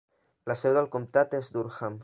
[0.51, 1.99] La seu del comtat és Durham.